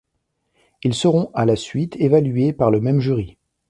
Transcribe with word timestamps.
Ils 0.81 0.95
seront 0.95 1.29
à 1.35 1.45
la 1.45 1.55
suite 1.55 1.95
évalués 1.97 2.53
par 2.53 2.71
le 2.71 2.81
même 2.81 3.01
jury. 3.01 3.37